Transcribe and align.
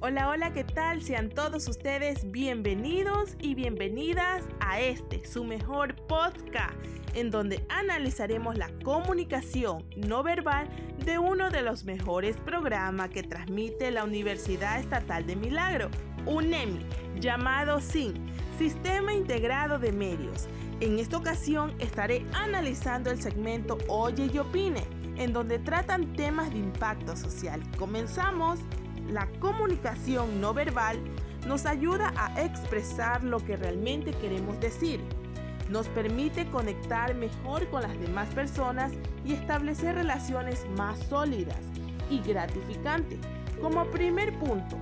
Hola, 0.00 0.28
hola, 0.28 0.52
¿qué 0.52 0.62
tal? 0.62 1.02
Sean 1.02 1.28
todos 1.28 1.66
ustedes 1.66 2.30
bienvenidos 2.30 3.36
y 3.40 3.56
bienvenidas 3.56 4.44
a 4.60 4.78
este, 4.78 5.26
su 5.26 5.42
mejor 5.42 5.96
podcast, 6.06 6.76
en 7.14 7.32
donde 7.32 7.66
analizaremos 7.68 8.56
la 8.56 8.70
comunicación 8.84 9.84
no 9.96 10.22
verbal 10.22 10.68
de 11.04 11.18
uno 11.18 11.50
de 11.50 11.62
los 11.62 11.84
mejores 11.84 12.36
programas 12.36 13.10
que 13.10 13.24
transmite 13.24 13.90
la 13.90 14.04
Universidad 14.04 14.78
Estatal 14.78 15.26
de 15.26 15.34
Milagro, 15.34 15.90
UNEMI, 16.26 16.86
llamado 17.18 17.80
SIN, 17.80 18.14
Sistema 18.56 19.12
Integrado 19.12 19.80
de 19.80 19.90
Medios. 19.90 20.46
En 20.78 21.00
esta 21.00 21.16
ocasión 21.16 21.74
estaré 21.80 22.24
analizando 22.34 23.10
el 23.10 23.20
segmento 23.20 23.78
Oye 23.88 24.30
y 24.32 24.38
Opine, 24.38 24.84
en 25.16 25.32
donde 25.32 25.58
tratan 25.58 26.12
temas 26.12 26.52
de 26.52 26.58
impacto 26.58 27.16
social. 27.16 27.60
Comenzamos 27.76 28.60
la 29.08 29.26
comunicación 29.40 30.40
no 30.40 30.52
verbal 30.52 30.98
nos 31.46 31.66
ayuda 31.66 32.12
a 32.16 32.42
expresar 32.42 33.24
lo 33.24 33.38
que 33.38 33.56
realmente 33.56 34.12
queremos 34.12 34.60
decir. 34.60 35.00
Nos 35.70 35.88
permite 35.88 36.46
conectar 36.50 37.14
mejor 37.14 37.68
con 37.68 37.82
las 37.82 37.98
demás 38.00 38.28
personas 38.34 38.92
y 39.24 39.34
establecer 39.34 39.94
relaciones 39.94 40.66
más 40.76 40.98
sólidas 40.98 41.58
y 42.10 42.20
gratificantes. 42.20 43.18
Como 43.60 43.84
primer 43.86 44.38
punto, 44.38 44.76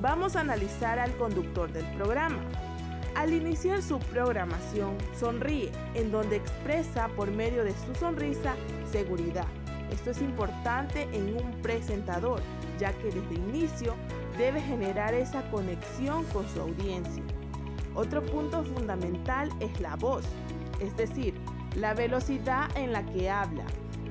vamos 0.00 0.36
a 0.36 0.40
analizar 0.40 0.98
al 0.98 1.14
conductor 1.16 1.70
del 1.72 1.84
programa. 1.96 2.38
Al 3.14 3.32
iniciar 3.32 3.82
su 3.82 3.98
programación, 3.98 4.96
sonríe, 5.18 5.70
en 5.94 6.10
donde 6.10 6.36
expresa 6.36 7.08
por 7.08 7.30
medio 7.30 7.62
de 7.62 7.72
su 7.72 7.94
sonrisa 7.94 8.54
seguridad. 8.90 9.46
Esto 9.90 10.10
es 10.12 10.22
importante 10.22 11.02
en 11.12 11.36
un 11.36 11.60
presentador, 11.60 12.40
ya 12.82 12.92
que 12.94 13.12
desde 13.12 13.34
inicio 13.36 13.94
debe 14.36 14.60
generar 14.60 15.14
esa 15.14 15.48
conexión 15.52 16.24
con 16.32 16.48
su 16.48 16.62
audiencia. 16.62 17.22
Otro 17.94 18.26
punto 18.26 18.64
fundamental 18.64 19.50
es 19.60 19.80
la 19.80 19.94
voz, 19.94 20.24
es 20.80 20.96
decir, 20.96 21.32
la 21.76 21.94
velocidad 21.94 22.68
en 22.76 22.92
la 22.92 23.06
que 23.06 23.30
habla. 23.30 23.62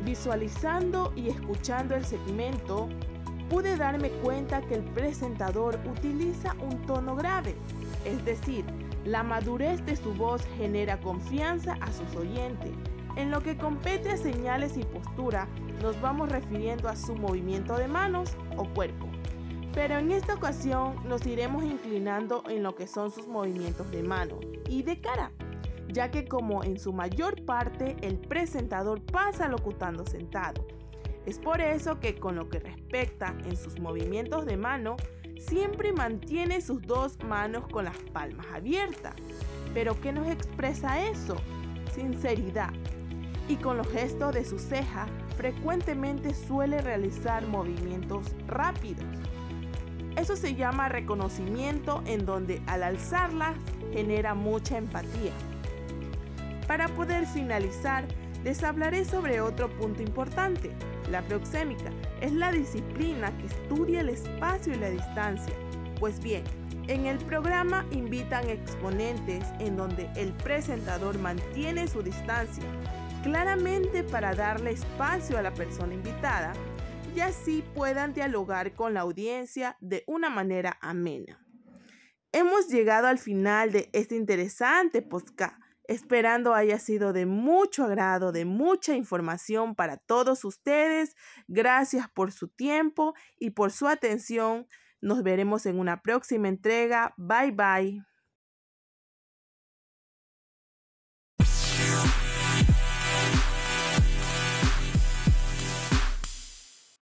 Visualizando 0.05 1.11
y 1.17 1.27
escuchando 1.27 1.95
el 1.95 2.05
segmento, 2.05 2.87
pude 3.49 3.75
darme 3.75 4.09
cuenta 4.23 4.61
que 4.61 4.75
el 4.75 4.83
presentador 4.83 5.77
utiliza 5.85 6.55
un 6.61 6.81
tono 6.85 7.17
grave, 7.17 7.55
es 8.05 8.23
decir, 8.23 8.63
la 9.03 9.21
madurez 9.21 9.85
de 9.85 9.97
su 9.97 10.13
voz 10.13 10.45
genera 10.57 10.97
confianza 11.01 11.73
a 11.81 11.91
sus 11.91 12.15
oyentes. 12.15 12.71
En 13.17 13.29
lo 13.31 13.41
que 13.41 13.57
compete 13.57 14.11
a 14.11 14.17
señales 14.17 14.77
y 14.77 14.83
postura, 14.83 15.47
nos 15.81 15.99
vamos 16.01 16.29
refiriendo 16.29 16.87
a 16.87 16.95
su 16.95 17.15
movimiento 17.15 17.75
de 17.77 17.87
manos 17.87 18.35
o 18.57 18.65
cuerpo. 18.65 19.07
Pero 19.73 19.97
en 19.97 20.11
esta 20.11 20.35
ocasión 20.35 20.95
nos 21.07 21.25
iremos 21.25 21.63
inclinando 21.63 22.43
en 22.49 22.63
lo 22.63 22.75
que 22.75 22.87
son 22.87 23.11
sus 23.11 23.27
movimientos 23.27 23.89
de 23.91 24.03
mano 24.03 24.39
y 24.69 24.83
de 24.83 24.99
cara, 24.99 25.31
ya 25.89 26.11
que 26.11 26.25
como 26.25 26.63
en 26.63 26.77
su 26.77 26.93
mayor 26.93 27.43
parte 27.45 27.95
el 28.01 28.17
presentador 28.17 29.01
pasa 29.01 29.47
locutando 29.47 30.05
sentado. 30.05 30.65
Es 31.25 31.37
por 31.39 31.61
eso 31.61 31.99
que 31.99 32.15
con 32.15 32.35
lo 32.35 32.49
que 32.49 32.59
respecta 32.59 33.35
en 33.45 33.55
sus 33.55 33.79
movimientos 33.79 34.45
de 34.45 34.57
mano, 34.57 34.97
siempre 35.37 35.93
mantiene 35.93 36.61
sus 36.61 36.81
dos 36.81 37.21
manos 37.23 37.67
con 37.67 37.85
las 37.85 37.97
palmas 38.11 38.45
abiertas. 38.53 39.15
Pero 39.73 39.99
¿qué 40.01 40.11
nos 40.11 40.27
expresa 40.27 41.07
eso? 41.07 41.35
Sinceridad. 41.93 42.73
Y 43.47 43.55
con 43.57 43.77
los 43.77 43.87
gestos 43.89 44.33
de 44.33 44.45
su 44.45 44.59
ceja 44.59 45.07
frecuentemente 45.37 46.33
suele 46.33 46.81
realizar 46.81 47.45
movimientos 47.47 48.27
rápidos. 48.47 49.05
Eso 50.15 50.35
se 50.35 50.55
llama 50.55 50.89
reconocimiento 50.89 52.03
en 52.05 52.25
donde 52.25 52.61
al 52.67 52.83
alzarlas 52.83 53.55
genera 53.93 54.33
mucha 54.33 54.77
empatía. 54.77 55.31
Para 56.67 56.87
poder 56.89 57.25
finalizar, 57.27 58.05
les 58.43 58.63
hablaré 58.63 59.05
sobre 59.05 59.41
otro 59.41 59.69
punto 59.69 60.01
importante. 60.01 60.71
La 61.09 61.21
proxémica 61.21 61.91
es 62.21 62.33
la 62.33 62.51
disciplina 62.51 63.35
que 63.37 63.47
estudia 63.47 64.01
el 64.01 64.09
espacio 64.09 64.73
y 64.73 64.77
la 64.77 64.89
distancia. 64.89 65.53
Pues 65.99 66.21
bien, 66.21 66.43
en 66.87 67.05
el 67.05 67.17
programa 67.19 67.85
invitan 67.91 68.49
exponentes 68.49 69.45
en 69.59 69.77
donde 69.77 70.09
el 70.15 70.33
presentador 70.33 71.17
mantiene 71.19 71.87
su 71.87 72.01
distancia 72.01 72.63
claramente 73.23 74.03
para 74.03 74.33
darle 74.33 74.71
espacio 74.71 75.37
a 75.37 75.41
la 75.41 75.53
persona 75.53 75.93
invitada 75.93 76.53
y 77.15 77.19
así 77.19 77.63
puedan 77.75 78.13
dialogar 78.13 78.73
con 78.73 78.93
la 78.93 79.01
audiencia 79.01 79.77
de 79.79 80.03
una 80.07 80.29
manera 80.29 80.77
amena. 80.81 81.45
Hemos 82.31 82.69
llegado 82.69 83.07
al 83.07 83.19
final 83.19 83.71
de 83.71 83.89
este 83.91 84.15
interesante 84.15 85.01
podcast, 85.01 85.61
esperando 85.87 86.53
haya 86.53 86.79
sido 86.79 87.11
de 87.11 87.25
mucho 87.25 87.83
agrado, 87.83 88.31
de 88.31 88.45
mucha 88.45 88.95
información 88.95 89.75
para 89.75 89.97
todos 89.97 90.45
ustedes. 90.45 91.15
Gracias 91.47 92.09
por 92.09 92.31
su 92.31 92.47
tiempo 92.47 93.13
y 93.37 93.51
por 93.51 93.71
su 93.71 93.87
atención. 93.87 94.67
Nos 95.01 95.23
veremos 95.23 95.65
en 95.65 95.79
una 95.79 96.01
próxima 96.01 96.47
entrega. 96.47 97.13
Bye 97.17 97.51
bye. 97.51 98.10